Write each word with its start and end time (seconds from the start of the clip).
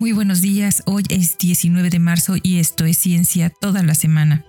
Muy 0.00 0.12
buenos 0.12 0.40
días, 0.40 0.82
hoy 0.86 1.04
es 1.10 1.36
19 1.36 1.90
de 1.90 1.98
marzo 1.98 2.36
y 2.42 2.58
esto 2.58 2.86
es 2.86 2.96
Ciencia 2.96 3.50
toda 3.50 3.82
la 3.82 3.94
semana. 3.94 4.46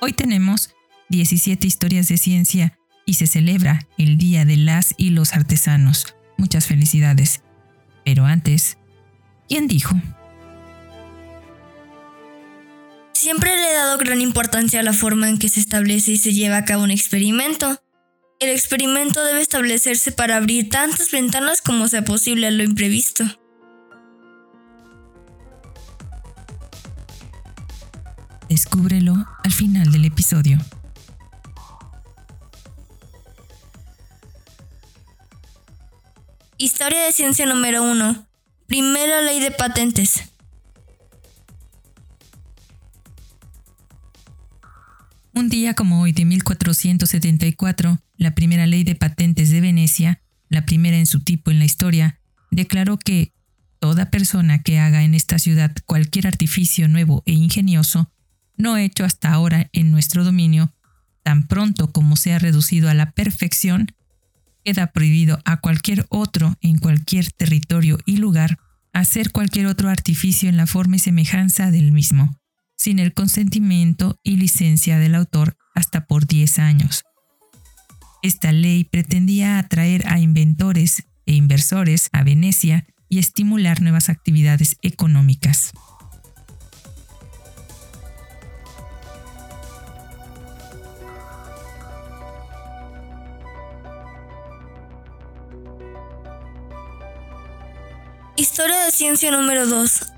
Hoy 0.00 0.12
tenemos 0.14 0.74
17 1.10 1.64
historias 1.64 2.08
de 2.08 2.18
ciencia 2.18 2.76
y 3.06 3.14
se 3.14 3.28
celebra 3.28 3.86
el 3.98 4.18
Día 4.18 4.44
de 4.44 4.56
las 4.56 4.92
y 4.96 5.10
los 5.10 5.32
Artesanos. 5.32 6.16
Muchas 6.38 6.66
felicidades. 6.66 7.42
Pero 8.04 8.24
antes, 8.24 8.76
¿quién 9.48 9.68
dijo? 9.68 9.94
Siempre 13.12 13.54
le 13.54 13.70
he 13.70 13.74
dado 13.74 13.96
gran 13.98 14.20
importancia 14.20 14.80
a 14.80 14.82
la 14.82 14.92
forma 14.92 15.28
en 15.28 15.38
que 15.38 15.48
se 15.48 15.60
establece 15.60 16.10
y 16.10 16.18
se 16.18 16.34
lleva 16.34 16.56
a 16.56 16.64
cabo 16.64 16.82
un 16.82 16.90
experimento. 16.90 17.80
El 18.40 18.50
experimento 18.50 19.24
debe 19.24 19.40
establecerse 19.40 20.10
para 20.10 20.34
abrir 20.34 20.68
tantas 20.68 21.12
ventanas 21.12 21.62
como 21.62 21.86
sea 21.86 22.04
posible 22.04 22.48
a 22.48 22.50
lo 22.50 22.64
imprevisto. 22.64 23.24
Descúbrelo 28.54 29.16
al 29.42 29.50
final 29.50 29.90
del 29.90 30.04
episodio. 30.04 30.60
Historia 36.56 37.02
de 37.02 37.10
ciencia 37.10 37.46
número 37.46 37.82
1. 37.82 38.28
Primera 38.68 39.22
ley 39.22 39.40
de 39.40 39.50
patentes. 39.50 40.30
Un 45.32 45.48
día 45.48 45.74
como 45.74 46.02
hoy 46.02 46.12
de 46.12 46.24
1474, 46.24 47.98
la 48.18 48.36
primera 48.36 48.68
ley 48.68 48.84
de 48.84 48.94
patentes 48.94 49.50
de 49.50 49.62
Venecia, 49.62 50.22
la 50.48 50.64
primera 50.64 50.96
en 50.96 51.06
su 51.06 51.24
tipo 51.24 51.50
en 51.50 51.58
la 51.58 51.64
historia, 51.64 52.20
declaró 52.52 52.98
que 52.98 53.32
toda 53.80 54.12
persona 54.12 54.62
que 54.62 54.78
haga 54.78 55.02
en 55.02 55.16
esta 55.16 55.40
ciudad 55.40 55.74
cualquier 55.86 56.28
artificio 56.28 56.86
nuevo 56.86 57.24
e 57.26 57.32
ingenioso, 57.32 58.12
no 58.56 58.76
hecho 58.76 59.04
hasta 59.04 59.32
ahora 59.32 59.68
en 59.72 59.90
nuestro 59.90 60.24
dominio, 60.24 60.72
tan 61.22 61.46
pronto 61.46 61.92
como 61.92 62.16
sea 62.16 62.38
reducido 62.38 62.88
a 62.88 62.94
la 62.94 63.12
perfección, 63.12 63.94
queda 64.64 64.88
prohibido 64.88 65.40
a 65.44 65.58
cualquier 65.58 66.06
otro 66.08 66.56
en 66.60 66.78
cualquier 66.78 67.30
territorio 67.32 67.98
y 68.06 68.16
lugar 68.16 68.58
hacer 68.92 69.32
cualquier 69.32 69.66
otro 69.66 69.90
artificio 69.90 70.48
en 70.48 70.56
la 70.56 70.66
forma 70.66 70.96
y 70.96 71.00
semejanza 71.00 71.70
del 71.70 71.92
mismo, 71.92 72.38
sin 72.76 72.98
el 72.98 73.12
consentimiento 73.12 74.18
y 74.22 74.36
licencia 74.36 74.98
del 74.98 75.14
autor 75.14 75.56
hasta 75.74 76.06
por 76.06 76.26
10 76.26 76.58
años. 76.60 77.02
Esta 78.22 78.52
ley 78.52 78.84
pretendía 78.84 79.58
atraer 79.58 80.06
a 80.08 80.18
inventores 80.18 81.04
e 81.26 81.34
inversores 81.34 82.08
a 82.12 82.22
Venecia 82.22 82.86
y 83.08 83.18
estimular 83.18 83.82
nuevas 83.82 84.08
actividades 84.08 84.76
económicas. 84.82 85.72
Historia 98.44 98.78
de 98.84 98.90
ciencia 98.90 99.30
número 99.30 99.66
2. 99.66 100.12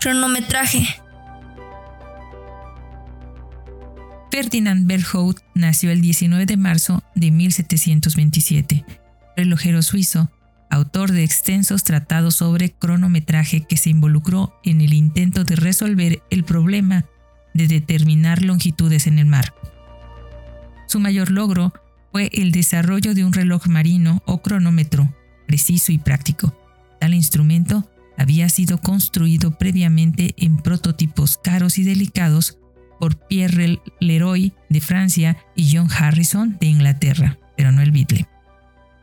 Cronometraje. 0.00 0.86
Ferdinand 4.30 4.86
Berthold 4.86 5.38
nació 5.54 5.92
el 5.92 6.02
19 6.02 6.44
de 6.44 6.58
marzo 6.58 7.02
de 7.14 7.30
1727, 7.30 8.84
relojero 9.34 9.80
suizo, 9.80 10.30
autor 10.68 11.12
de 11.12 11.24
extensos 11.24 11.84
tratados 11.84 12.34
sobre 12.34 12.70
cronometraje 12.70 13.64
que 13.66 13.78
se 13.78 13.88
involucró 13.88 14.60
en 14.62 14.82
el 14.82 14.92
intento 14.92 15.44
de 15.44 15.56
resolver 15.56 16.22
el 16.28 16.44
problema 16.44 17.06
de 17.54 17.66
determinar 17.66 18.42
longitudes 18.42 19.06
en 19.06 19.18
el 19.18 19.24
mar. 19.24 19.54
Su 20.86 21.00
mayor 21.00 21.30
logro 21.30 21.72
fue 22.12 22.28
el 22.34 22.52
desarrollo 22.52 23.14
de 23.14 23.24
un 23.24 23.32
reloj 23.32 23.68
marino 23.68 24.22
o 24.26 24.42
cronómetro 24.42 25.08
preciso 25.46 25.92
y 25.92 25.98
práctico. 25.98 26.59
Tal 27.00 27.14
instrumento 27.14 27.90
había 28.16 28.48
sido 28.50 28.78
construido 28.78 29.56
previamente 29.56 30.34
en 30.36 30.58
prototipos 30.58 31.38
caros 31.42 31.78
y 31.78 31.84
delicados 31.84 32.58
por 33.00 33.16
Pierre 33.26 33.80
Leroy 33.98 34.52
de 34.68 34.80
Francia 34.82 35.38
y 35.56 35.74
John 35.74 35.88
Harrison 35.90 36.58
de 36.60 36.66
Inglaterra, 36.66 37.38
pero 37.56 37.72
no 37.72 37.80
el 37.80 37.90
Beatle. 37.90 38.28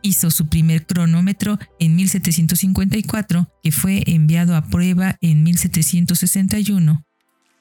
Hizo 0.03 0.29
su 0.29 0.47
primer 0.47 0.85
cronómetro 0.85 1.57
en 1.79 1.95
1754, 1.95 3.51
que 3.63 3.71
fue 3.71 4.03
enviado 4.05 4.55
a 4.55 4.65
prueba 4.65 5.17
en 5.21 5.41
1761. 5.41 7.03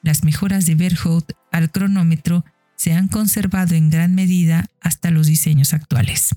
Las 0.03 0.23
mejoras 0.23 0.67
de 0.67 0.75
Berthold 0.75 1.25
al 1.51 1.71
cronómetro 1.71 2.45
se 2.75 2.93
han 2.93 3.07
conservado 3.07 3.73
en 3.73 3.89
gran 3.89 4.13
medida 4.13 4.67
hasta 4.79 5.09
los 5.09 5.25
diseños 5.25 5.73
actuales. 5.73 6.35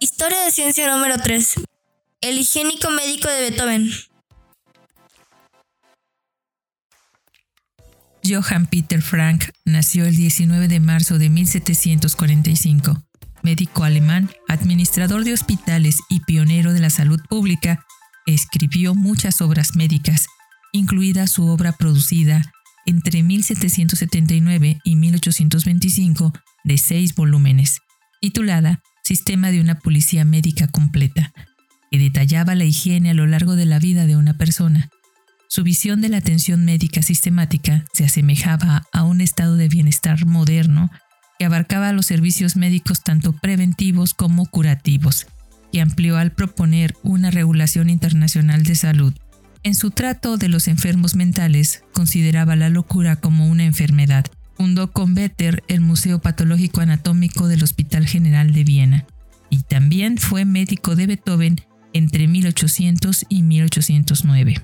Historia 0.00 0.38
de 0.44 0.52
ciencia 0.52 0.94
número 0.94 1.18
3. 1.20 1.54
El 2.20 2.38
higiénico 2.38 2.88
médico 2.88 3.28
de 3.28 3.50
Beethoven. 3.50 3.90
Johann 8.24 8.66
Peter 8.66 9.02
Frank 9.02 9.46
nació 9.64 10.04
el 10.04 10.14
19 10.14 10.68
de 10.68 10.78
marzo 10.78 11.18
de 11.18 11.28
1745. 11.30 13.02
Médico 13.42 13.82
alemán, 13.82 14.30
administrador 14.46 15.24
de 15.24 15.32
hospitales 15.32 15.96
y 16.08 16.20
pionero 16.20 16.72
de 16.72 16.80
la 16.80 16.90
salud 16.90 17.20
pública, 17.28 17.84
escribió 18.24 18.94
muchas 18.94 19.40
obras 19.40 19.74
médicas, 19.74 20.28
incluida 20.70 21.26
su 21.26 21.48
obra 21.48 21.72
producida 21.72 22.52
entre 22.86 23.24
1779 23.24 24.78
y 24.84 24.94
1825 24.94 26.32
de 26.62 26.78
seis 26.78 27.16
volúmenes, 27.16 27.80
titulada 28.20 28.80
sistema 29.08 29.50
de 29.50 29.62
una 29.62 29.78
policía 29.78 30.26
médica 30.26 30.68
completa, 30.68 31.32
que 31.90 31.98
detallaba 31.98 32.54
la 32.54 32.64
higiene 32.64 33.08
a 33.08 33.14
lo 33.14 33.26
largo 33.26 33.56
de 33.56 33.64
la 33.64 33.78
vida 33.78 34.04
de 34.04 34.16
una 34.16 34.36
persona. 34.36 34.90
Su 35.48 35.62
visión 35.62 36.02
de 36.02 36.10
la 36.10 36.18
atención 36.18 36.66
médica 36.66 37.00
sistemática 37.00 37.86
se 37.94 38.04
asemejaba 38.04 38.86
a 38.92 39.04
un 39.04 39.22
estado 39.22 39.56
de 39.56 39.68
bienestar 39.68 40.26
moderno 40.26 40.90
que 41.38 41.46
abarcaba 41.46 41.90
los 41.94 42.04
servicios 42.04 42.56
médicos 42.56 43.02
tanto 43.02 43.32
preventivos 43.32 44.12
como 44.12 44.44
curativos, 44.44 45.26
y 45.72 45.78
amplió 45.78 46.18
al 46.18 46.32
proponer 46.32 46.94
una 47.02 47.30
regulación 47.30 47.88
internacional 47.88 48.62
de 48.64 48.74
salud. 48.74 49.14
En 49.62 49.74
su 49.74 49.90
trato 49.90 50.36
de 50.36 50.48
los 50.48 50.68
enfermos 50.68 51.14
mentales, 51.14 51.82
consideraba 51.94 52.56
la 52.56 52.68
locura 52.68 53.16
como 53.16 53.48
una 53.48 53.64
enfermedad 53.64 54.26
Fundó 54.58 54.90
con 54.90 55.14
Better 55.14 55.62
el 55.68 55.80
Museo 55.80 56.18
Patológico 56.18 56.80
Anatómico 56.80 57.46
del 57.46 57.62
Hospital 57.62 58.06
General 58.06 58.52
de 58.52 58.64
Viena 58.64 59.06
y 59.50 59.62
también 59.62 60.18
fue 60.18 60.44
médico 60.44 60.96
de 60.96 61.06
Beethoven 61.06 61.60
entre 61.92 62.26
1800 62.26 63.24
y 63.28 63.42
1809. 63.44 64.56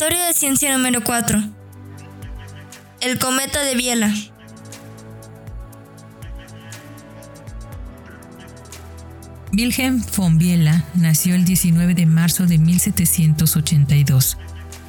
Historia 0.00 0.28
de 0.28 0.32
ciencia 0.32 0.72
número 0.74 1.04
4. 1.04 1.42
El 3.02 3.18
cometa 3.18 3.60
de 3.60 3.74
Biela. 3.74 4.10
Wilhelm 9.52 10.02
von 10.16 10.38
Biela 10.38 10.86
nació 10.94 11.34
el 11.34 11.44
19 11.44 11.92
de 11.92 12.06
marzo 12.06 12.46
de 12.46 12.56
1782. 12.56 14.38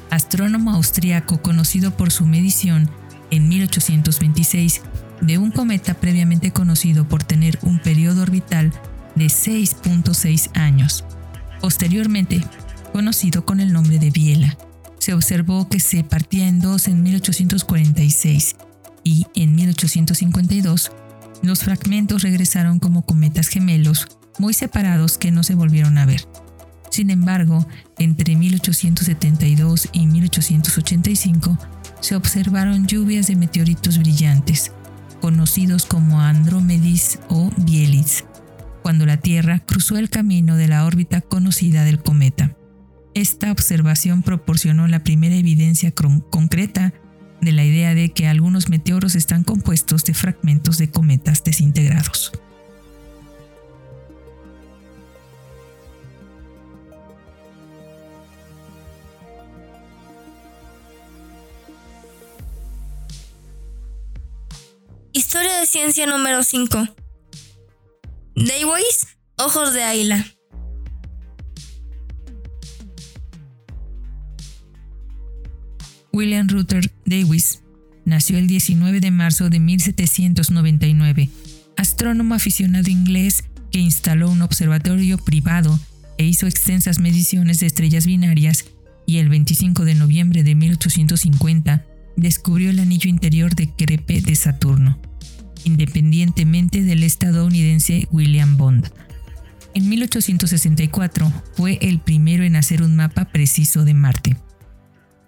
Astrónomo 0.08 0.70
austriaco 0.70 1.42
conocido 1.42 1.94
por 1.94 2.10
su 2.10 2.24
medición 2.24 2.88
en 3.30 3.50
1826 3.50 4.80
de 5.20 5.36
un 5.36 5.50
cometa 5.50 5.92
previamente 5.92 6.52
conocido 6.52 7.06
por 7.06 7.22
tener 7.22 7.58
un 7.60 7.80
periodo 7.80 8.22
orbital 8.22 8.72
de 9.14 9.26
6.6 9.26 10.56
años, 10.58 11.04
posteriormente 11.60 12.42
conocido 12.94 13.44
con 13.44 13.60
el 13.60 13.74
nombre 13.74 13.98
de 13.98 14.08
Biela 14.08 14.56
se 15.02 15.14
observó 15.14 15.68
que 15.68 15.80
se 15.80 16.04
partía 16.04 16.46
en 16.46 16.60
dos 16.60 16.86
en 16.86 17.02
1846 17.02 18.54
y 19.02 19.26
en 19.34 19.56
1852 19.56 20.92
los 21.42 21.64
fragmentos 21.64 22.22
regresaron 22.22 22.78
como 22.78 23.02
cometas 23.02 23.48
gemelos 23.48 24.06
muy 24.38 24.54
separados 24.54 25.18
que 25.18 25.32
no 25.32 25.42
se 25.42 25.56
volvieron 25.56 25.98
a 25.98 26.06
ver. 26.06 26.24
Sin 26.88 27.10
embargo, 27.10 27.66
entre 27.98 28.36
1872 28.36 29.88
y 29.92 30.06
1885 30.06 31.58
se 31.98 32.14
observaron 32.14 32.86
lluvias 32.86 33.26
de 33.26 33.34
meteoritos 33.34 33.98
brillantes, 33.98 34.70
conocidos 35.20 35.84
como 35.84 36.20
Andrómedis 36.20 37.18
o 37.28 37.50
Bielis, 37.56 38.24
cuando 38.82 39.04
la 39.04 39.16
Tierra 39.16 39.58
cruzó 39.58 39.96
el 39.96 40.10
camino 40.10 40.54
de 40.54 40.68
la 40.68 40.86
órbita 40.86 41.20
conocida 41.22 41.82
del 41.82 42.00
cometa. 42.00 42.54
Esta 43.14 43.52
observación 43.52 44.22
proporcionó 44.22 44.88
la 44.88 45.04
primera 45.04 45.34
evidencia 45.34 45.92
concreta 45.92 46.94
de 47.42 47.52
la 47.52 47.64
idea 47.64 47.94
de 47.94 48.10
que 48.12 48.26
algunos 48.26 48.70
meteoros 48.70 49.16
están 49.16 49.44
compuestos 49.44 50.04
de 50.04 50.14
fragmentos 50.14 50.78
de 50.78 50.90
cometas 50.90 51.44
desintegrados. 51.44 52.32
Historia 65.12 65.58
de 65.58 65.66
ciencia 65.66 66.06
número 66.06 66.42
5. 66.42 66.88
Dayways, 68.36 69.06
ojos 69.36 69.74
de 69.74 69.84
águila. 69.84 70.24
William 76.14 76.46
Ruther 76.46 76.92
Davis 77.06 77.62
nació 78.04 78.36
el 78.36 78.46
19 78.46 79.00
de 79.00 79.10
marzo 79.10 79.48
de 79.48 79.60
1799, 79.60 81.30
astrónomo 81.78 82.34
aficionado 82.34 82.90
inglés 82.90 83.44
que 83.70 83.78
instaló 83.78 84.30
un 84.30 84.42
observatorio 84.42 85.16
privado 85.16 85.80
e 86.18 86.26
hizo 86.26 86.46
extensas 86.46 86.98
mediciones 86.98 87.60
de 87.60 87.66
estrellas 87.66 88.06
binarias 88.06 88.66
y 89.06 89.18
el 89.18 89.30
25 89.30 89.86
de 89.86 89.94
noviembre 89.94 90.42
de 90.42 90.54
1850 90.54 91.86
descubrió 92.16 92.68
el 92.68 92.80
anillo 92.80 93.08
interior 93.08 93.54
de 93.54 93.70
Crepe 93.70 94.20
de 94.20 94.36
Saturno, 94.36 94.98
independientemente 95.64 96.82
del 96.82 97.04
estadounidense 97.04 98.06
William 98.10 98.58
Bond. 98.58 98.90
En 99.74 99.88
1864 99.88 101.32
fue 101.54 101.78
el 101.80 102.00
primero 102.00 102.44
en 102.44 102.56
hacer 102.56 102.82
un 102.82 102.96
mapa 102.96 103.24
preciso 103.32 103.86
de 103.86 103.94
Marte. 103.94 104.36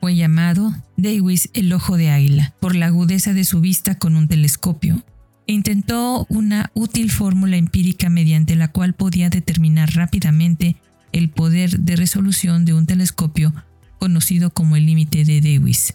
Fue 0.04 0.16
llamado 0.16 0.70
Davis 0.98 1.48
el 1.54 1.72
ojo 1.72 1.96
de 1.96 2.10
águila 2.10 2.52
por 2.60 2.76
la 2.76 2.88
agudeza 2.88 3.32
de 3.32 3.42
su 3.44 3.62
vista 3.62 3.98
con 3.98 4.16
un 4.16 4.28
telescopio 4.28 5.02
intentó 5.46 6.26
una 6.28 6.70
útil 6.74 7.10
fórmula 7.10 7.56
empírica 7.56 8.10
mediante 8.10 8.54
la 8.54 8.68
cual 8.68 8.92
podía 8.92 9.30
determinar 9.30 9.94
rápidamente 9.94 10.76
el 11.12 11.30
poder 11.30 11.80
de 11.80 11.96
resolución 11.96 12.66
de 12.66 12.74
un 12.74 12.84
telescopio 12.84 13.54
conocido 13.98 14.50
como 14.50 14.76
el 14.76 14.84
límite 14.84 15.24
de 15.24 15.40
Davis. 15.40 15.94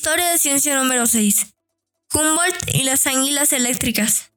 Historia 0.00 0.30
de 0.30 0.38
ciencia 0.38 0.82
número 0.82 1.04
6. 1.04 1.48
Humboldt 2.14 2.74
y 2.74 2.84
las 2.84 3.06
anguilas 3.06 3.52
eléctricas. 3.52 4.32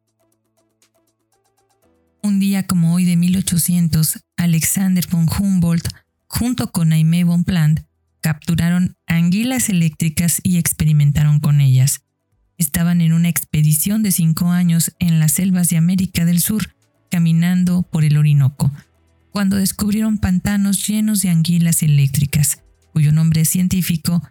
Un 2.21 2.37
día 2.37 2.67
como 2.67 2.93
hoy 2.93 3.05
de 3.05 3.15
1800, 3.15 4.19
Alexander 4.35 5.07
von 5.09 5.25
Humboldt, 5.25 5.87
junto 6.27 6.69
con 6.73 6.91
Aimé 6.91 7.23
von 7.23 7.45
Plant, 7.45 7.79
capturaron 8.19 8.97
anguilas 9.07 9.69
eléctricas 9.69 10.41
y 10.43 10.57
experimentaron 10.57 11.39
con 11.39 11.61
ellas. 11.61 12.01
Estaban 12.57 12.99
en 12.99 13.13
una 13.13 13.29
expedición 13.29 14.03
de 14.03 14.11
cinco 14.11 14.51
años 14.51 14.93
en 14.99 15.21
las 15.21 15.31
selvas 15.31 15.69
de 15.69 15.77
América 15.77 16.25
del 16.25 16.41
Sur, 16.41 16.75
caminando 17.09 17.83
por 17.83 18.03
el 18.03 18.17
Orinoco, 18.17 18.69
cuando 19.31 19.55
descubrieron 19.55 20.17
pantanos 20.17 20.85
llenos 20.85 21.21
de 21.21 21.29
anguilas 21.29 21.83
eléctricas, 21.83 22.61
cuyo 22.91 23.13
nombre 23.13 23.45
científico 23.45 24.21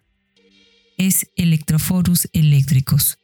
es 1.06 1.28
Electrophorus 1.37 2.28
eléctricos. 2.32 3.19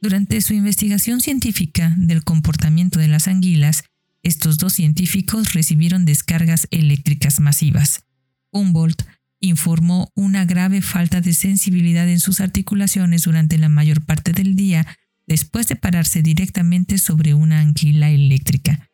Durante 0.00 0.40
su 0.40 0.54
investigación 0.54 1.20
científica 1.20 1.94
del 1.96 2.22
comportamiento 2.22 2.98
de 3.00 3.08
las 3.08 3.26
anguilas, 3.26 3.84
estos 4.22 4.58
dos 4.58 4.74
científicos 4.74 5.52
recibieron 5.52 6.04
descargas 6.04 6.68
eléctricas 6.70 7.40
masivas. 7.40 8.04
Humboldt 8.52 9.02
informó 9.40 10.12
una 10.14 10.44
grave 10.44 10.82
falta 10.82 11.20
de 11.20 11.34
sensibilidad 11.34 12.08
en 12.08 12.20
sus 12.20 12.40
articulaciones 12.40 13.22
durante 13.22 13.58
la 13.58 13.68
mayor 13.68 14.04
parte 14.04 14.32
del 14.32 14.54
día 14.54 14.86
después 15.26 15.66
de 15.66 15.76
pararse 15.76 16.22
directamente 16.22 16.98
sobre 16.98 17.34
una 17.34 17.60
anguila 17.60 18.10
eléctrica. 18.10 18.88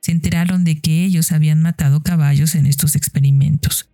Se 0.00 0.10
enteraron 0.10 0.64
de 0.64 0.80
que 0.80 1.04
ellos 1.04 1.30
habían 1.30 1.62
matado 1.62 2.02
caballos 2.02 2.56
en 2.56 2.66
estos 2.66 2.96
experimentos. 2.96 3.91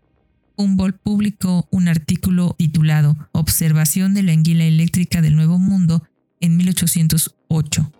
Humboldt 0.58 0.98
publicó 1.00 1.68
un 1.70 1.86
artículo 1.86 2.56
titulado 2.58 3.16
Observación 3.30 4.12
de 4.12 4.24
la 4.24 4.32
anguila 4.32 4.64
eléctrica 4.64 5.22
del 5.22 5.36
Nuevo 5.36 5.56
Mundo 5.56 6.02
en 6.40 6.56
1808. 6.56 7.92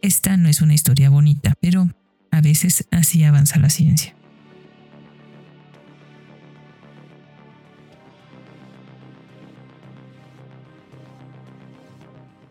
Esta 0.00 0.36
no 0.38 0.48
es 0.48 0.62
una 0.62 0.72
historia 0.72 1.10
bonita, 1.10 1.54
pero 1.60 1.90
a 2.30 2.40
veces 2.40 2.86
así 2.90 3.22
avanza 3.22 3.58
la 3.58 3.68
ciencia. 3.68 4.16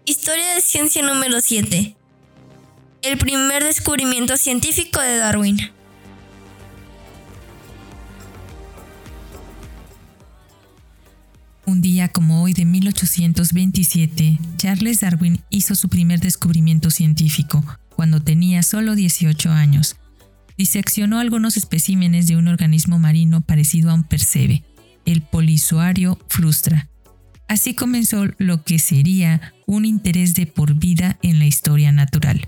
Historia 0.05 0.53
de 0.53 0.61
ciencia 0.61 1.01
número 1.01 1.41
7. 1.41 1.95
El 3.01 3.17
primer 3.17 3.63
descubrimiento 3.63 4.37
científico 4.37 5.01
de 5.01 5.17
Darwin. 5.17 5.73
Un 11.65 11.81
día 11.81 12.09
como 12.09 12.43
hoy 12.43 12.53
de 12.53 12.65
1827, 12.65 14.37
Charles 14.57 14.99
Darwin 14.99 15.39
hizo 15.49 15.75
su 15.75 15.87
primer 15.87 16.19
descubrimiento 16.19 16.89
científico, 16.89 17.63
cuando 17.95 18.21
tenía 18.21 18.63
solo 18.63 18.95
18 18.95 19.49
años. 19.49 19.95
Diseccionó 20.57 21.19
algunos 21.19 21.55
especímenes 21.55 22.27
de 22.27 22.35
un 22.35 22.49
organismo 22.49 22.99
marino 22.99 23.39
parecido 23.41 23.91
a 23.91 23.93
un 23.93 24.03
percebe, 24.03 24.63
el 25.05 25.21
polizoario 25.21 26.19
frustra. 26.27 26.89
Así 27.47 27.73
comenzó 27.73 28.25
lo 28.39 28.63
que 28.63 28.77
sería 28.77 29.53
un 29.65 29.85
interés 29.85 30.33
de 30.33 30.47
por 30.47 30.73
vida 30.73 31.17
en 31.21 31.39
la 31.39 31.45
historia 31.45 31.93
natural. 31.93 32.45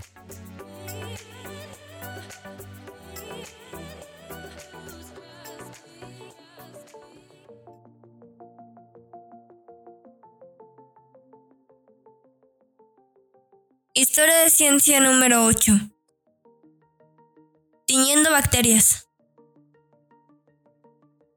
Historia 14.16 14.44
de 14.44 14.50
ciencia 14.50 14.98
número 14.98 15.44
8. 15.44 15.90
Tiñendo 17.86 18.30
bacterias. 18.30 19.08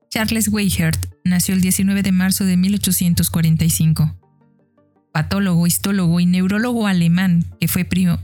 Charles 0.10 0.48
Weihert 0.48 0.98
nació 1.26 1.56
el 1.56 1.62
19 1.62 2.04
de 2.04 2.14
marzo 2.14 2.46
de 2.46 2.56
1845. 2.56 4.18
Patólogo, 5.12 5.68
histólogo 5.68 6.22
y 6.22 6.26
neurólogo 6.26 6.88
alemán 6.88 7.44
que 7.60 7.68
fue, 7.68 7.86
que 7.86 8.18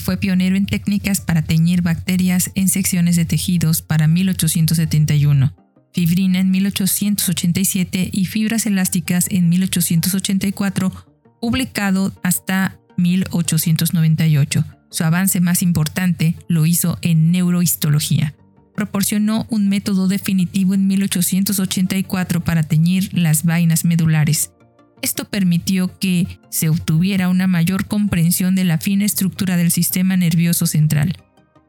fue 0.00 0.16
pionero 0.16 0.56
en 0.56 0.64
técnicas 0.64 1.20
para 1.20 1.42
teñir 1.42 1.82
bacterias 1.82 2.50
en 2.54 2.70
secciones 2.70 3.14
de 3.14 3.26
tejidos 3.26 3.82
para 3.82 4.08
1871, 4.08 5.54
fibrina 5.92 6.38
en 6.38 6.50
1887 6.50 8.08
y 8.10 8.24
fibras 8.24 8.64
elásticas 8.64 9.26
en 9.28 9.50
1884 9.50 11.09
publicado 11.40 12.12
hasta 12.22 12.78
1898. 12.96 14.64
Su 14.90 15.04
avance 15.04 15.40
más 15.40 15.62
importante 15.62 16.36
lo 16.48 16.66
hizo 16.66 16.98
en 17.02 17.30
neurohistología. 17.30 18.34
Proporcionó 18.74 19.46
un 19.50 19.68
método 19.68 20.08
definitivo 20.08 20.74
en 20.74 20.86
1884 20.86 22.40
para 22.42 22.62
teñir 22.62 23.10
las 23.12 23.44
vainas 23.44 23.84
medulares. 23.84 24.52
Esto 25.02 25.24
permitió 25.24 25.98
que 25.98 26.40
se 26.50 26.68
obtuviera 26.68 27.28
una 27.28 27.46
mayor 27.46 27.86
comprensión 27.86 28.54
de 28.54 28.64
la 28.64 28.78
fina 28.78 29.04
estructura 29.04 29.56
del 29.56 29.70
sistema 29.70 30.16
nervioso 30.16 30.66
central. 30.66 31.16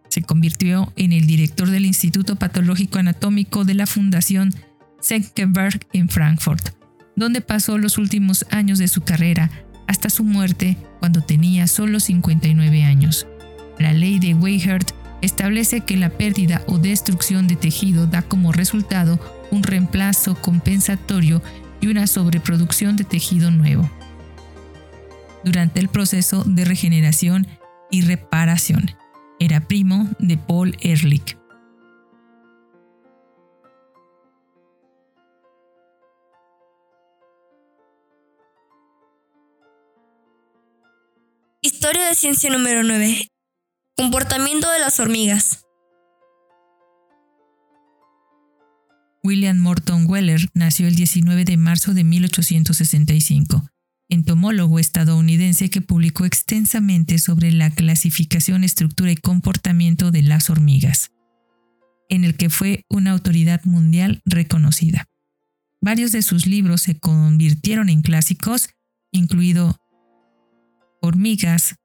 Se 0.09 0.21
convirtió 0.21 0.91
en 0.97 1.13
el 1.13 1.27
director 1.27 1.69
del 1.69 1.85
Instituto 1.85 2.35
Patológico 2.35 2.99
Anatómico 2.99 3.63
de 3.63 3.75
la 3.75 3.85
Fundación 3.85 4.53
Senckenberg 4.99 5.87
en 5.93 6.09
Frankfurt 6.09 6.80
donde 7.15 7.41
pasó 7.41 7.77
los 7.77 7.97
últimos 7.97 8.45
años 8.49 8.79
de 8.79 8.87
su 8.87 9.01
carrera 9.01 9.49
hasta 9.87 10.09
su 10.09 10.23
muerte 10.23 10.77
cuando 10.99 11.21
tenía 11.21 11.67
solo 11.67 11.99
59 11.99 12.83
años. 12.83 13.27
La 13.79 13.93
ley 13.93 14.19
de 14.19 14.33
Weihert 14.33 14.91
establece 15.21 15.81
que 15.81 15.97
la 15.97 16.09
pérdida 16.09 16.63
o 16.67 16.77
destrucción 16.77 17.47
de 17.47 17.55
tejido 17.55 18.07
da 18.07 18.21
como 18.21 18.51
resultado 18.51 19.19
un 19.51 19.63
reemplazo 19.63 20.35
compensatorio 20.35 21.41
y 21.81 21.87
una 21.87 22.07
sobreproducción 22.07 22.95
de 22.95 23.03
tejido 23.03 23.51
nuevo. 23.51 23.89
Durante 25.43 25.79
el 25.79 25.89
proceso 25.89 26.43
de 26.45 26.65
regeneración 26.65 27.47
y 27.89 28.01
reparación, 28.01 28.91
era 29.39 29.67
primo 29.67 30.07
de 30.19 30.37
Paul 30.37 30.77
Ehrlich. 30.81 31.40
Historia 41.83 42.09
de 42.09 42.13
ciencia 42.13 42.51
número 42.51 42.83
9. 42.83 43.27
Comportamiento 43.97 44.69
de 44.69 44.77
las 44.77 44.99
hormigas. 44.99 45.65
William 49.23 49.57
Morton 49.57 50.05
Weller 50.07 50.47
nació 50.53 50.87
el 50.87 50.93
19 50.93 51.43
de 51.43 51.57
marzo 51.57 51.95
de 51.95 52.03
1865, 52.03 53.67
entomólogo 54.09 54.77
estadounidense 54.77 55.71
que 55.71 55.81
publicó 55.81 56.25
extensamente 56.25 57.17
sobre 57.17 57.51
la 57.51 57.71
clasificación, 57.71 58.63
estructura 58.63 59.11
y 59.11 59.17
comportamiento 59.17 60.11
de 60.11 60.21
las 60.21 60.51
hormigas, 60.51 61.09
en 62.09 62.25
el 62.25 62.37
que 62.37 62.51
fue 62.51 62.85
una 62.89 63.09
autoridad 63.09 63.63
mundial 63.63 64.21
reconocida. 64.23 65.07
Varios 65.81 66.11
de 66.11 66.21
sus 66.21 66.45
libros 66.45 66.83
se 66.83 66.99
convirtieron 66.99 67.89
en 67.89 68.03
clásicos, 68.03 68.69
incluido 69.11 69.81
Hormigas, 71.01 71.75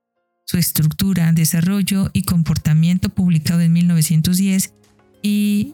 su 0.45 0.59
estructura, 0.59 1.33
desarrollo 1.33 2.11
y 2.13 2.23
comportamiento 2.23 3.09
publicado 3.09 3.63
en 3.63 3.73
1910 3.73 4.75
y 5.23 5.73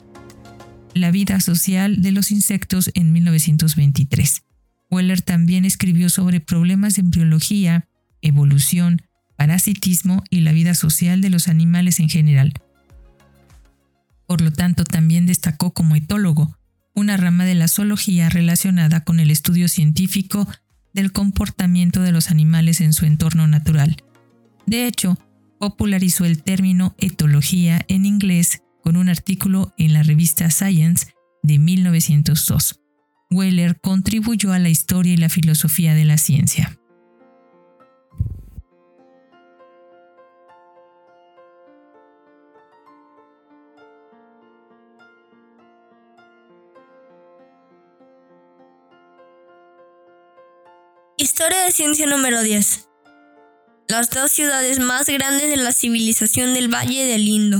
La 0.95 1.11
vida 1.11 1.41
social 1.41 2.03
de 2.03 2.13
los 2.13 2.31
insectos 2.31 2.91
en 2.95 3.13
1923. 3.13 4.43
Weller 4.91 5.23
también 5.23 5.65
escribió 5.65 6.09
sobre 6.09 6.41
problemas 6.41 6.95
de 6.95 7.01
embriología, 7.01 7.89
evolución, 8.21 9.03
parasitismo 9.37 10.23
y 10.31 10.43
la 10.43 10.53
vida 10.53 10.75
social 10.75 11.21
de 11.21 11.31
los 11.31 11.49
animales 11.49 11.99
en 11.99 12.09
general. 12.09 12.53
Por 14.27 14.41
lo 14.41 14.53
tanto, 14.53 14.85
también 14.85 15.27
destacó 15.27 15.73
como 15.73 15.97
etólogo, 15.97 16.57
una 16.95 17.17
rama 17.17 17.45
de 17.45 17.55
la 17.57 17.69
zoología 17.69 18.29
relacionada 18.29 19.03
con 19.03 19.19
el 19.19 19.31
estudio 19.31 19.67
científico 19.67 20.47
del 20.93 21.13
comportamiento 21.13 22.01
de 22.01 22.13
los 22.13 22.31
animales 22.31 22.81
en 22.81 22.93
su 22.93 23.07
entorno 23.07 23.47
natural 23.47 23.97
de 24.67 24.87
hecho, 24.87 25.19
popularizó 25.59 26.25
el 26.25 26.43
término 26.43 26.95
etología 26.99 27.85
en 27.89 28.05
inglés 28.05 28.63
con 28.83 28.97
un 28.97 29.09
artículo 29.09 29.73
en 29.79 29.93
la 29.93 30.03
revista 30.03 30.51
Science 30.51 31.13
de 31.43 31.59
1902. 31.59 32.81
Weller 33.31 33.79
contribuyó 33.81 34.53
a 34.53 34.59
la 34.59 34.69
historia 34.69 35.15
y 35.15 35.17
la 35.17 35.29
filosofía 35.29 35.95
de 35.95 36.05
la 36.05 36.19
ciencia. 36.19 36.79
Historia 51.43 51.65
de 51.65 51.73
ciencia 51.73 52.07
número 52.07 52.41
10 52.41 52.89
las 53.89 54.11
dos 54.11 54.31
ciudades 54.31 54.79
más 54.79 55.09
grandes 55.09 55.51
de 55.51 55.57
la 55.57 55.73
civilización 55.73 56.55
del 56.55 56.73
Valle 56.73 57.05
del 57.05 57.27
Indo. 57.27 57.59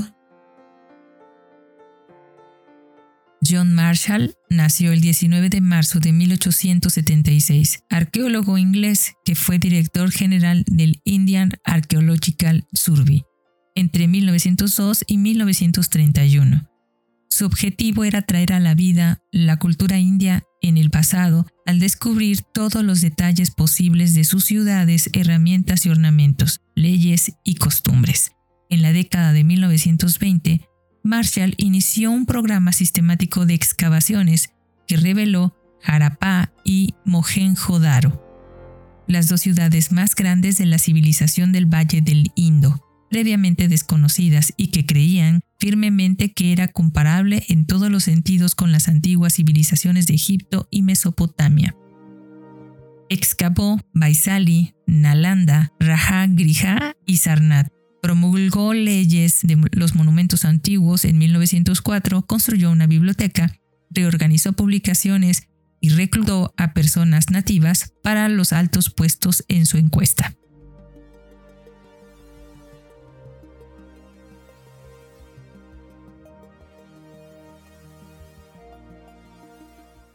John 3.45 3.75
Marshall 3.75 4.37
nació 4.49 4.93
el 4.93 5.01
19 5.01 5.49
de 5.49 5.61
marzo 5.61 5.99
de 5.99 6.13
1876, 6.13 7.83
arqueólogo 7.91 8.57
inglés 8.57 9.15
que 9.25 9.35
fue 9.35 9.59
director 9.59 10.13
general 10.13 10.63
del 10.69 11.01
Indian 11.03 11.51
Archaeological 11.65 12.65
Survey 12.73 13.25
entre 13.75 14.07
1902 14.07 15.03
y 15.09 15.19
1931. 15.19 16.71
Su 17.31 17.47
objetivo 17.47 18.05
era 18.05 18.23
traer 18.23 18.53
a 18.53 18.61
la 18.61 18.77
vida 18.77 19.25
la 19.33 19.59
cultura 19.59 19.99
india 19.99 20.45
en 20.63 20.79
el 20.79 20.91
pasado 20.91 21.47
al 21.67 21.79
descubrir 21.79 22.43
todos 22.43 22.83
los 22.83 23.01
detalles 23.01 23.51
posibles 23.51 24.15
de 24.15 24.25
sus 24.25 24.45
ciudades, 24.45 25.11
herramientas 25.13 25.85
y 25.85 25.91
ornamentos, 25.91 26.61
leyes 26.75 27.33
y 27.45 27.57
costumbres. 27.57 28.33
En 28.71 28.83
la 28.83 28.93
década 28.93 29.33
de 29.33 29.45
1920, 29.45 30.69
Marshall 31.05 31.55
inició 31.59 32.11
un 32.11 32.27
programa 32.27 32.73
sistemático 32.73 33.45
de 33.45 33.55
excavaciones 33.55 34.51
que 34.87 34.97
reveló 34.97 35.57
Harappa 35.85 36.53
y 36.65 36.95
Mohenjo-Daro, 37.05 38.23
las 39.09 39.29
dos 39.29 39.41
ciudades 39.41 39.93
más 39.93 40.15
grandes 40.15 40.59
de 40.59 40.67
la 40.67 40.79
civilización 40.79 41.53
del 41.53 41.67
Valle 41.67 42.01
del 42.01 42.31
Indo, 42.37 42.92
previamente 43.13 43.69
desconocidas 43.69 44.55
y 44.57 44.69
que 44.69 44.87
creían 44.87 45.43
firmemente 45.59 46.33
que 46.33 46.51
era 46.51 46.69
comparable 46.69 47.45
en 47.51 47.67
todos 47.67 47.91
los 47.91 48.05
sentidos 48.05 48.55
con 48.55 48.73
las 48.73 48.89
antiguas 48.89 49.35
civilizaciones 49.35 50.07
de 50.07 50.15
Egipto 50.15 50.67
y 50.71 50.81
Mesopotamia. 50.81 51.77
Excavó 53.11 53.79
Baisali, 53.93 54.73
Nalanda, 54.87 55.75
Raja 55.79 56.27
Griha 56.27 56.97
y 57.05 57.19
Sarnath. 57.19 57.69
Promulgó 58.01 58.73
leyes 58.73 59.41
de 59.43 59.59
los 59.73 59.95
monumentos 59.95 60.47
antiguos 60.47 61.05
en 61.05 61.19
1904, 61.19 62.23
construyó 62.23 62.71
una 62.71 62.87
biblioteca, 62.87 63.55
reorganizó 63.91 64.55
publicaciones 64.55 65.49
y 65.83 65.91
reclutó 65.91 66.55
a 66.57 66.73
personas 66.73 67.29
nativas 67.31 67.93
para 68.03 68.31
los 68.31 68.55
altos 68.55 68.89
puestos 68.89 69.45
en 69.49 69.67
su 69.67 69.77
encuesta. 69.77 70.35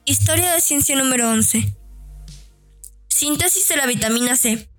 Historia 0.10 0.54
de 0.54 0.62
ciencia 0.62 0.96
número 0.96 1.30
11. 1.30 1.76
Síntesis 3.10 3.68
de 3.68 3.76
la 3.76 3.86
vitamina 3.86 4.38
C. 4.38 4.70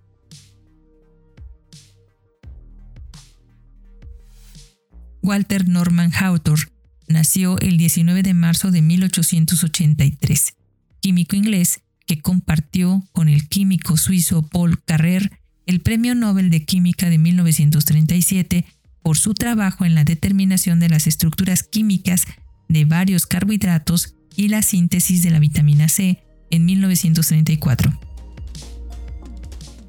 Walter 5.21 5.69
Norman 5.69 6.13
Hawthorne 6.15 6.73
nació 7.09 7.59
el 7.59 7.77
19 7.77 8.23
de 8.23 8.33
marzo 8.33 8.71
de 8.71 8.81
1883, 8.81 10.57
químico 11.03 11.37
inglés 11.37 11.83
que 12.07 12.23
compartió 12.23 13.05
con 13.13 13.29
el 13.29 13.51
químico 13.51 13.99
suizo 13.99 14.49
Paul 14.49 14.83
Carrer 14.83 15.31
el 15.67 15.83
Premio 15.83 16.15
Nobel 16.15 16.49
de 16.49 16.65
Química 16.65 17.11
de 17.11 17.19
1937 17.19 18.65
por 19.03 19.19
su 19.19 19.35
trabajo 19.35 19.85
en 19.85 19.95
la 19.95 20.05
determinación 20.05 20.81
de 20.81 20.89
las 20.89 21.07
estructuras 21.07 21.65
químicas 21.65 22.25
de 22.71 22.87
varios 22.87 23.27
carbohidratos 23.27 24.15
y 24.39 24.47
la 24.47 24.63
síntesis 24.63 25.25
de 25.25 25.31
la 25.31 25.41
vitamina 25.41 25.89
C 25.89 26.23
en 26.51 26.65
1934, 26.65 27.93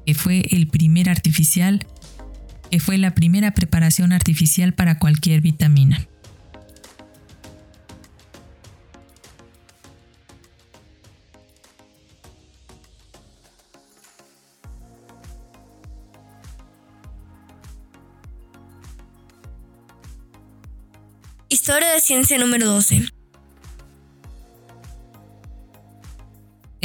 que 0.04 0.14
fue 0.14 0.44
el 0.50 0.66
primer 0.66 1.08
artificial, 1.08 1.86
que 2.68 2.80
fue 2.80 2.98
la 2.98 3.14
primera 3.14 3.54
preparación 3.54 4.12
artificial 4.12 4.74
para 4.74 4.98
cualquier 4.98 5.40
vitamina. 5.40 6.04
Historia 21.48 21.92
de 21.92 22.00
ciencia 22.00 22.36
número 22.36 22.66
12. 22.66 23.19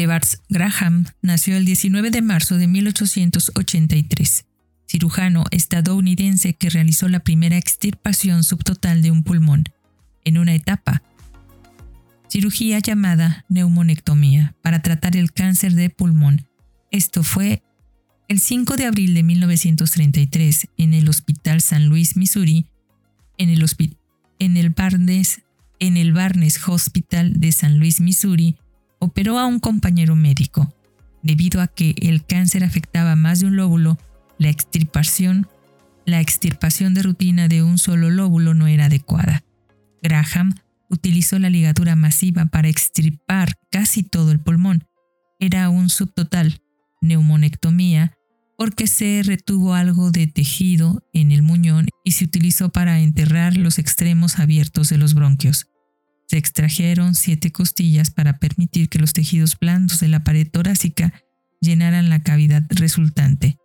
Evars 0.05 0.43
Graham 0.50 1.05
nació 1.24 1.57
el 1.57 1.65
19 1.65 2.12
de 2.12 2.21
marzo 2.21 2.59
de 2.59 2.67
1883, 2.67 4.45
cirujano 4.88 5.45
estadounidense 5.50 6.53
que 6.53 6.69
realizó 6.69 7.09
la 7.09 7.21
primera 7.21 7.57
extirpación 7.57 8.43
subtotal 8.43 9.01
de 9.01 9.09
un 9.09 9.24
pulmón, 9.24 9.63
en 10.24 10.38
una 10.38 10.53
etapa, 10.53 11.01
cirugía 12.29 12.77
llamada 12.77 13.45
neumonectomía, 13.50 14.55
para 14.62 14.83
tratar 14.83 15.17
el 15.17 15.31
cáncer 15.31 15.74
de 15.74 15.89
pulmón. 15.89 16.45
Esto 16.91 17.24
fue 17.24 17.63
el 18.27 18.39
5 18.39 18.77
de 18.77 18.85
abril 18.85 19.15
de 19.15 19.24
1933 19.24 20.67
en 20.77 20.93
el 20.93 21.09
Hospital 21.09 21.62
San 21.62 21.88
Luis, 21.88 22.15
Missouri, 22.15 22.67
en 23.39 23.50
el, 23.50 23.65
en 24.38 24.57
el 24.57 24.69
Barnes, 24.69 25.41
en 25.79 25.97
el 25.97 26.13
Barnes 26.13 26.59
Hospital 26.67 27.39
de 27.39 27.51
San 27.51 27.79
Luis, 27.79 28.01
Missouri, 28.01 28.55
operó 29.05 29.39
a 29.39 29.45
un 29.45 29.59
compañero 29.59 30.15
médico. 30.15 30.74
Debido 31.24 31.62
a 31.62 31.67
que 31.67 31.95
el 32.01 32.25
cáncer 32.25 32.63
afectaba 32.63 33.15
más 33.15 33.39
de 33.39 33.47
un 33.47 33.55
lóbulo, 33.55 33.97
la 34.38 34.50
extirpación, 34.50 35.47
la 36.05 36.21
extirpación 36.21 36.93
de 36.93 37.03
rutina 37.03 37.47
de 37.47 37.63
un 37.63 37.77
solo 37.77 38.09
lóbulo 38.09 38.53
no 38.53 38.67
era 38.67 38.85
adecuada. 38.85 39.43
Graham 40.03 40.55
utilizó 40.89 41.39
la 41.39 41.50
ligadura 41.50 41.95
masiva 41.95 42.45
para 42.45 42.67
extirpar 42.67 43.53
casi 43.71 44.03
todo 44.03 44.31
el 44.31 44.39
pulmón. 44.39 44.83
Era 45.39 45.69
un 45.69 45.89
subtotal, 45.89 46.62
neumonectomía, 47.01 48.13
porque 48.57 48.88
se 48.88 49.21
retuvo 49.24 49.74
algo 49.74 50.12
de 50.12 50.27
tejido 50.27 51.03
en 51.13 51.31
el 51.31 51.43
muñón 51.43 51.89
y 52.03 52.12
se 52.12 52.25
utilizó 52.25 52.69
para 52.69 53.00
enterrar 53.00 53.57
los 53.57 53.79
extremos 53.79 54.39
abiertos 54.39 54.89
de 54.89 54.97
los 54.97 55.13
bronquios. 55.13 55.67
Se 56.27 56.38
extrajeron 56.38 57.15
siete 57.15 57.51
costillas 57.51 58.10
para 58.12 58.39
permitir 58.39 58.89
que 58.89 59.00
los 59.00 59.13
tejidos 59.13 59.58
blandos 59.60 60.00
de 60.00 60.08
la 60.08 60.24
pared 60.24 60.48
torácica 60.50 61.13
llenaran 61.62 62.10
la 62.10 62.22
cavidad 62.22 62.63
resultante. 62.70 63.58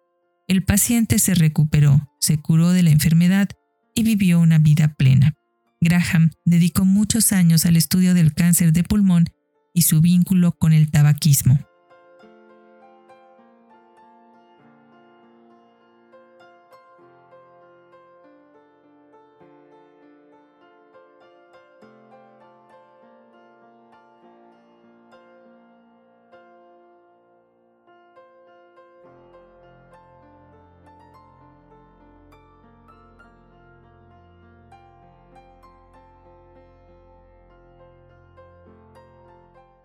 El 0.48 0.64
paciente 0.64 1.18
se 1.18 1.34
recuperó, 1.34 2.10
se 2.18 2.38
curó 2.38 2.70
de 2.70 2.82
la 2.82 2.90
enfermedad 2.90 3.48
y 3.94 4.02
vivió 4.02 4.40
una 4.40 4.58
vida 4.58 4.94
plena. 4.94 5.34
Graham 5.80 6.30
dedicó 6.44 6.84
muchos 6.84 7.32
años 7.32 7.64
al 7.64 7.76
estudio 7.76 8.14
del 8.14 8.34
cáncer 8.34 8.72
de 8.72 8.84
pulmón 8.84 9.26
y 9.72 9.82
su 9.82 10.00
vínculo 10.00 10.52
con 10.52 10.72
el 10.72 10.90
tabaquismo. 10.90 11.58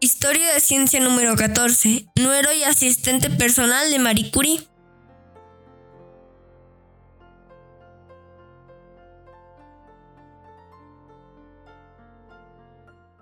Historia 0.05 0.53
de 0.53 0.59
ciencia 0.59 0.99
número 0.99 1.35
14. 1.35 2.05
Nuero 2.17 2.53
y 2.53 2.61
asistente 2.61 3.31
personal 3.31 3.89
de 3.89 3.97
Marie 3.97 4.29
Curie. 4.29 4.61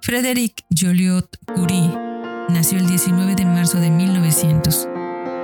Frédéric 0.01 0.65
Joliot 0.77 1.29
Curie 1.55 1.89
nació 2.49 2.79
el 2.79 2.87
19 2.87 3.35
de 3.35 3.45
marzo 3.45 3.77
de 3.79 3.89
1900, 3.89 4.89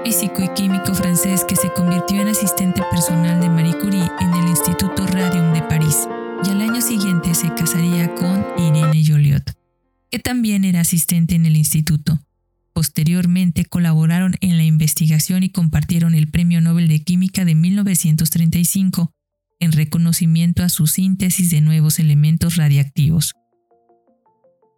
físico 0.03 0.43
y 0.43 0.50
químico 0.50 0.93
francés 0.93 1.46
que 1.46 1.55
se 1.55 1.72
convirtió 1.72 2.19
en 2.19 2.27
asistente 2.27 2.84
personal 2.91 3.39
de 3.39 3.48
Marie 3.48 3.77
Curie 3.77 4.12
en 4.19 4.34
el 4.34 4.50
Instituto 4.50 5.08
Radium 5.08 5.53
de 5.53 5.62
París 5.62 6.05
y 6.43 6.50
al 6.50 6.60
año 6.60 6.81
siguiente 6.81 7.34
se 7.34 7.48
casaría 7.55 8.13
con 8.15 8.46
Irene 8.58 9.01
Joliot 9.08 9.59
que 10.12 10.20
también 10.20 10.66
era 10.66 10.82
asistente 10.82 11.36
en 11.36 11.46
el 11.46 11.56
instituto. 11.56 12.20
Posteriormente 12.74 13.66
colaboraron 13.66 14.36
en 14.42 14.58
la 14.58 14.63
investigación 14.63 15.44
y 15.44 15.50
compartieron 15.50 16.16
el 16.16 16.30
Premio 16.30 16.62
Nobel 16.62 16.88
de 16.88 17.04
Química 17.04 17.46
de 17.46 17.56
1935 17.56 19.12
en 19.60 19.72
reconocimiento 19.72 20.63
a 20.63 20.70
su 20.70 20.88
síntesis 20.88 21.51
de 21.51 21.62
nuevos 21.62 22.00
elementos 22.00 22.56
radiactivos. 22.56 23.34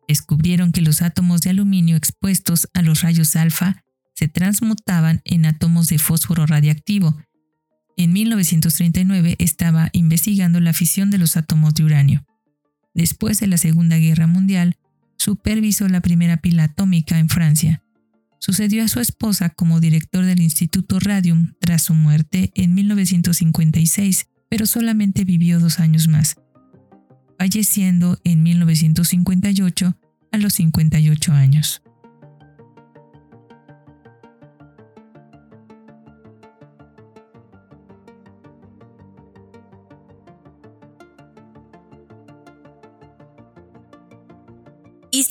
Descubrieron 0.08 0.72
que 0.72 0.82
los 0.82 1.02
átomos 1.02 1.42
de 1.42 1.52
aluminio 1.52 1.96
expuestos 1.96 2.68
a 2.74 2.82
los 2.82 3.02
rayos 3.02 3.36
alfa 3.36 3.84
se 4.14 4.28
transmutaban 4.28 5.22
en 5.24 5.46
átomos 5.46 5.88
de 5.88 6.00
fósforo 6.00 6.46
radiactivo. 6.46 7.16
En 7.98 8.14
1939 8.14 9.36
estaba 9.40 9.90
investigando 9.94 10.60
la 10.60 10.74
fisión 10.74 11.12
de 11.12 11.18
los 11.18 11.38
átomos 11.38 11.76
de 11.76 11.84
uranio. 11.84 12.26
Después 12.94 13.40
de 13.40 13.48
la 13.48 13.58
Segunda 13.58 13.98
Guerra 13.98 14.28
Mundial, 14.28 14.76
supervisó 15.22 15.88
la 15.88 16.02
primera 16.02 16.38
pila 16.38 16.64
atómica 16.64 17.20
en 17.20 17.30
Francia. 17.30 17.84
Sucedió 18.40 18.84
a 18.84 18.88
su 18.88 19.00
esposa 19.00 19.52
como 19.52 19.80
director 19.80 20.26
del 20.26 20.42
Instituto 20.42 21.00
Radium 21.00 21.54
tras 21.60 21.84
su 21.84 21.94
muerte 21.94 22.52
en 22.56 22.74
1956, 22.74 24.30
pero 24.50 24.66
solamente 24.66 25.24
vivió 25.24 25.60
dos 25.60 25.80
años 25.80 26.08
más, 26.08 26.38
falleciendo 27.38 28.20
en 28.24 28.42
1958 28.42 29.96
a 30.32 30.38
los 30.38 30.54
58 30.56 31.34
años. 31.34 31.84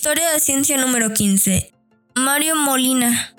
Historia 0.00 0.32
de 0.32 0.40
ciencia 0.40 0.78
número 0.78 1.12
15. 1.12 1.74
Mario 2.16 2.56
Molina. 2.56 3.34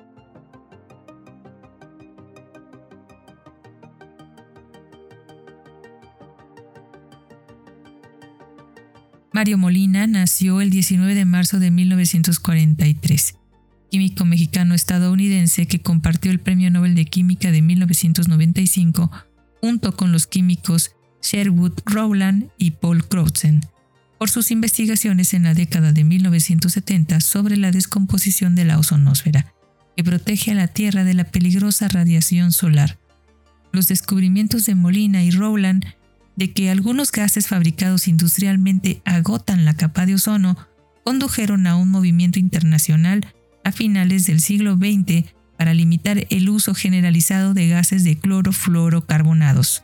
Mario 9.33 9.57
Molina 9.57 10.05
nació 10.05 10.61
el 10.61 10.69
19 10.69 11.15
de 11.15 11.25
marzo 11.25 11.57
de 11.57 11.71
1943, 11.71 13.37
químico 13.89 14.25
mexicano-estadounidense 14.25 15.65
que 15.65 15.81
compartió 15.81 16.29
el 16.29 16.39
Premio 16.39 16.69
Nobel 16.69 16.93
de 16.93 17.05
Química 17.05 17.49
de 17.49 17.63
1995 17.63 19.09
junto 19.61 19.95
con 19.95 20.11
los 20.11 20.27
químicos 20.27 20.91
Sherwood 21.23 21.79
Rowland 21.85 22.51
y 22.59 22.69
Paul 22.69 23.07
Crutzen 23.07 23.61
por 24.21 24.29
sus 24.29 24.51
investigaciones 24.51 25.33
en 25.33 25.41
la 25.41 25.55
década 25.55 25.93
de 25.93 26.03
1970 26.03 27.21
sobre 27.21 27.57
la 27.57 27.71
descomposición 27.71 28.53
de 28.53 28.65
la 28.65 28.77
ozonosfera, 28.77 29.51
que 29.97 30.03
protege 30.03 30.51
a 30.51 30.53
la 30.53 30.67
Tierra 30.67 31.03
de 31.03 31.15
la 31.15 31.23
peligrosa 31.23 31.87
radiación 31.87 32.51
solar. 32.51 32.99
Los 33.71 33.87
descubrimientos 33.87 34.67
de 34.67 34.75
Molina 34.75 35.23
y 35.23 35.31
Rowland 35.31 35.85
de 36.35 36.53
que 36.53 36.69
algunos 36.69 37.11
gases 37.11 37.47
fabricados 37.47 38.07
industrialmente 38.07 39.01
agotan 39.05 39.65
la 39.65 39.73
capa 39.73 40.05
de 40.05 40.13
ozono 40.13 40.55
condujeron 41.03 41.65
a 41.65 41.75
un 41.75 41.89
movimiento 41.89 42.37
internacional 42.37 43.25
a 43.63 43.71
finales 43.71 44.27
del 44.27 44.39
siglo 44.39 44.75
XX 44.75 45.33
para 45.57 45.73
limitar 45.73 46.27
el 46.29 46.47
uso 46.47 46.75
generalizado 46.75 47.55
de 47.55 47.69
gases 47.69 48.03
de 48.03 48.19
clorofluorocarbonados. 48.19 49.81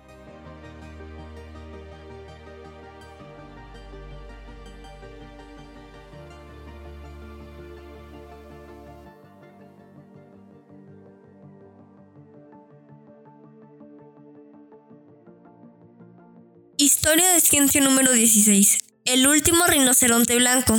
Historia 17.07 17.31
de 17.35 17.39
ciencia 17.39 17.79
número 17.79 18.11
16. 18.11 18.79
El 19.05 19.27
último 19.27 19.65
rinoceronte 19.65 20.35
blanco. 20.35 20.77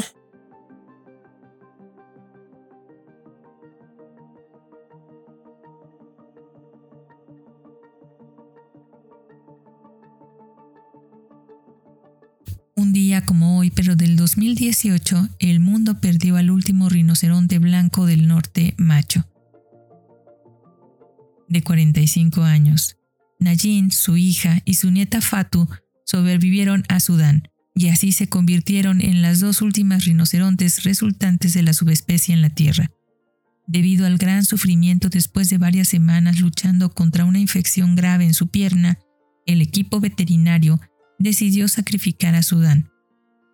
Un 12.76 12.92
día 12.92 13.24
como 13.24 13.58
hoy, 13.58 13.70
pero 13.70 13.96
del 13.96 14.16
2018, 14.16 15.28
el 15.38 15.60
mundo 15.60 15.98
perdió 15.98 16.36
al 16.36 16.50
último 16.50 16.90
rinoceronte 16.90 17.58
blanco 17.58 18.04
del 18.04 18.28
norte 18.28 18.74
macho, 18.76 19.24
de 21.48 21.62
45 21.62 22.42
años. 22.42 22.98
Najin, 23.38 23.90
su 23.90 24.18
hija, 24.18 24.60
y 24.66 24.74
su 24.74 24.90
nieta 24.90 25.22
Fatu 25.22 25.66
sobrevivieron 26.08 26.84
a 26.88 27.00
Sudán 27.00 27.48
y 27.74 27.88
así 27.88 28.12
se 28.12 28.28
convirtieron 28.28 29.02
en 29.02 29.20
las 29.20 29.40
dos 29.40 29.60
últimas 29.60 30.06
rinocerontes 30.06 30.84
resultantes 30.84 31.52
de 31.52 31.62
la 31.62 31.74
subespecie 31.74 32.34
en 32.34 32.40
la 32.40 32.50
Tierra. 32.50 32.90
Debido 33.66 34.06
al 34.06 34.16
gran 34.16 34.44
sufrimiento 34.44 35.10
después 35.10 35.50
de 35.50 35.58
varias 35.58 35.88
semanas 35.88 36.40
luchando 36.40 36.90
contra 36.90 37.26
una 37.26 37.38
infección 37.38 37.94
grave 37.94 38.24
en 38.24 38.32
su 38.32 38.48
pierna, 38.48 38.98
el 39.44 39.60
equipo 39.60 40.00
veterinario 40.00 40.80
decidió 41.18 41.68
sacrificar 41.68 42.34
a 42.34 42.42
Sudán. 42.42 42.90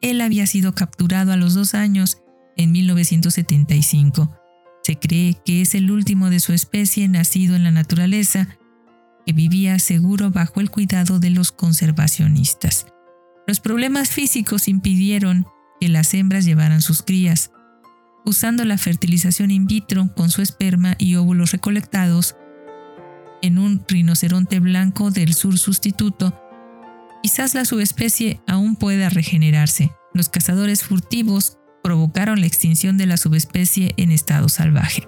Él 0.01 0.21
había 0.21 0.47
sido 0.47 0.75
capturado 0.75 1.33
a 1.33 1.37
los 1.37 1.55
dos 1.55 1.75
años, 1.75 2.19
en 2.57 2.71
1975. 2.71 4.33
Se 4.85 4.97
cree 4.97 5.37
que 5.45 5.61
es 5.61 5.75
el 5.75 5.90
último 5.90 6.31
de 6.31 6.38
su 6.38 6.53
especie 6.53 7.09
nacido 7.09 7.57
en 7.57 7.64
la 7.64 7.73
naturaleza 7.73 8.57
que 9.27 9.33
vivía 9.33 9.79
seguro 9.79 10.31
bajo 10.31 10.61
el 10.61 10.71
cuidado 10.71 11.19
de 11.19 11.31
los 11.31 11.53
conservacionistas. 11.53 12.87
Los 13.47 13.61
problemas 13.61 14.09
físicos 14.11 14.69
impidieron 14.69 15.47
que 15.81 15.89
las 15.89 16.15
hembras 16.15 16.45
llevaran 16.45 16.83
sus 16.83 17.03
crías. 17.03 17.51
usando 18.27 18.65
la 18.65 18.79
fertilización 18.79 19.51
in 19.51 19.67
vitro 19.67 20.09
con 20.17 20.31
su 20.31 20.41
esperma 20.41 20.95
y 20.97 21.17
óvulos 21.17 21.53
recolectados 21.53 22.37
en 23.43 23.59
un 23.59 23.85
rinoceronte 23.87 24.61
blanco 24.61 25.11
del 25.11 25.35
sur 25.35 25.59
sustituto, 25.59 26.41
quizás 27.23 27.55
la 27.55 27.67
subespecie 27.67 28.41
aún 28.47 28.77
pueda 28.77 29.11
regenerarse. 29.11 29.91
Los 30.15 30.31
cazadores 30.31 30.85
furtivos 30.85 31.59
provocaron 31.83 32.41
la 32.41 32.47
extinción 32.47 32.97
de 32.97 33.05
la 33.05 33.19
subespecie 33.19 33.93
en 33.99 34.11
estado 34.11 34.49
salvaje. 34.49 35.07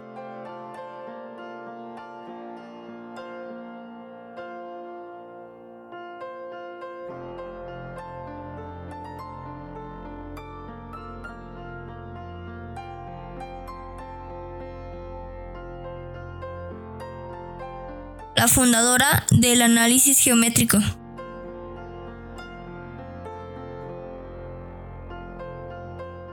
Fundadora 18.57 19.27
del 19.31 19.61
análisis 19.61 20.19
geométrico. 20.19 20.79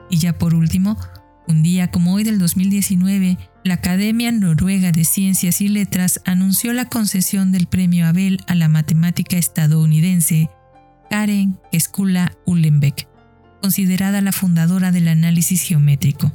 Y 0.09 0.19
ya 0.19 0.31
por 0.31 0.55
último, 0.55 0.97
un 1.49 1.63
día 1.63 1.91
como 1.91 2.13
hoy 2.13 2.23
del 2.23 2.39
2019, 2.39 3.37
la 3.65 3.73
Academia 3.73 4.31
Noruega 4.31 4.93
de 4.93 5.03
Ciencias 5.03 5.59
y 5.59 5.67
Letras 5.67 6.21
anunció 6.23 6.71
la 6.71 6.85
concesión 6.85 7.51
del 7.51 7.67
premio 7.67 8.07
Abel 8.07 8.39
a 8.47 8.55
la 8.55 8.69
matemática 8.69 9.35
estadounidense 9.35 10.49
Karen 11.09 11.59
Skula 11.77 12.37
Ullenbeck, 12.45 13.05
considerada 13.61 14.21
la 14.21 14.31
fundadora 14.31 14.93
del 14.93 15.09
análisis 15.09 15.61
geométrico. 15.63 16.31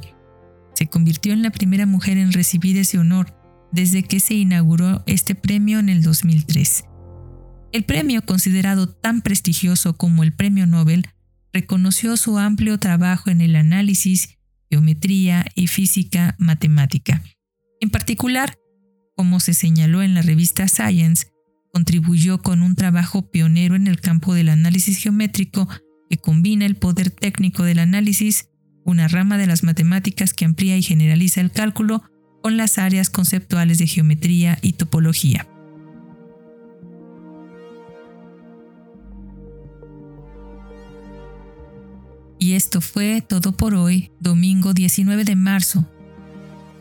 Se 0.75 0.85
convirtió 0.85 1.33
en 1.33 1.41
la 1.41 1.49
primera 1.49 1.87
mujer 1.87 2.19
en 2.19 2.31
recibir 2.31 2.77
ese 2.77 2.99
honor 2.99 3.38
desde 3.71 4.03
que 4.03 4.19
se 4.19 4.33
inauguró 4.33 5.03
este 5.05 5.35
premio 5.35 5.79
en 5.79 5.89
el 5.89 6.01
2003. 6.01 6.85
El 7.71 7.83
premio, 7.83 8.23
considerado 8.23 8.89
tan 8.89 9.21
prestigioso 9.21 9.95
como 9.95 10.23
el 10.23 10.33
Premio 10.33 10.65
Nobel, 10.65 11.07
reconoció 11.53 12.17
su 12.17 12.37
amplio 12.37 12.79
trabajo 12.79 13.29
en 13.29 13.41
el 13.41 13.55
análisis, 13.55 14.37
geometría 14.69 15.45
y 15.55 15.67
física 15.67 16.35
matemática. 16.39 17.23
En 17.79 17.89
particular, 17.89 18.57
como 19.15 19.39
se 19.39 19.53
señaló 19.53 20.01
en 20.01 20.13
la 20.13 20.21
revista 20.21 20.67
Science, 20.67 21.27
contribuyó 21.71 22.41
con 22.41 22.63
un 22.63 22.75
trabajo 22.75 23.29
pionero 23.29 23.75
en 23.75 23.87
el 23.87 23.99
campo 23.99 24.33
del 24.33 24.49
análisis 24.49 24.97
geométrico 24.97 25.67
que 26.09 26.17
combina 26.17 26.65
el 26.65 26.75
poder 26.75 27.11
técnico 27.11 27.63
del 27.63 27.79
análisis, 27.79 28.49
una 28.83 29.07
rama 29.07 29.37
de 29.37 29.45
las 29.45 29.63
matemáticas 29.63 30.33
que 30.33 30.45
amplía 30.45 30.75
y 30.77 30.81
generaliza 30.81 31.41
el 31.41 31.51
cálculo, 31.51 32.03
con 32.41 32.57
las 32.57 32.77
áreas 32.77 33.09
conceptuales 33.09 33.77
de 33.79 33.87
geometría 33.87 34.57
y 34.61 34.73
topología. 34.73 35.47
Y 42.39 42.53
esto 42.53 42.79
fue 42.79 43.21
todo 43.21 43.51
por 43.51 43.75
hoy, 43.75 44.11
domingo 44.21 44.73
19 44.73 45.25
de 45.25 45.35
marzo. 45.35 45.85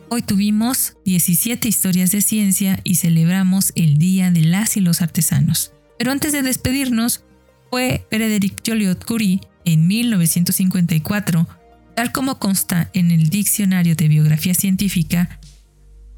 Hoy 0.09 0.23
tuvimos 0.23 0.97
17 1.05 1.69
historias 1.69 2.13
de 2.13 2.23
ciencia 2.23 2.81
y 2.85 2.95
celebramos 2.95 3.73
el 3.75 3.99
Día 3.99 4.31
de 4.31 4.43
las 4.43 4.77
y 4.77 4.81
los 4.81 5.03
Artesanos. 5.03 5.73
Pero 5.99 6.13
antes 6.13 6.33
de 6.33 6.43
despedirnos, 6.43 7.25
fue 7.71 8.07
Frédéric 8.09 8.63
Joliot-Curie 8.65 9.41
en 9.65 9.87
1954, 9.87 11.47
tal 11.95 12.13
como 12.13 12.39
consta 12.39 12.89
en 12.95 13.11
el 13.11 13.29
Diccionario 13.29 13.97
de 13.97 14.09
Biografía 14.09 14.55
Científica, 14.55 15.41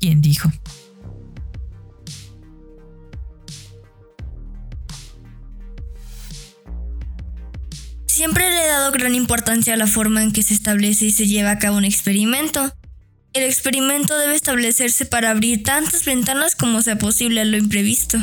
quien 0.01 0.21
dijo, 0.21 0.51
Siempre 8.07 8.51
le 8.51 8.65
he 8.65 8.69
dado 8.69 8.93
gran 8.93 9.15
importancia 9.15 9.73
a 9.73 9.77
la 9.79 9.87
forma 9.87 10.23
en 10.23 10.33
que 10.33 10.43
se 10.43 10.53
establece 10.53 11.07
y 11.07 11.11
se 11.11 11.27
lleva 11.27 11.53
a 11.53 11.59
cabo 11.59 11.79
un 11.79 11.87
experimento. 11.87 12.71
El 13.33 13.45
experimento 13.45 14.19
debe 14.19 14.35
establecerse 14.35 15.07
para 15.07 15.31
abrir 15.31 15.63
tantas 15.63 16.05
ventanas 16.05 16.55
como 16.55 16.83
sea 16.83 16.99
posible 16.99 17.41
a 17.41 17.47
lo 17.47 17.57
imprevisto. 17.57 18.19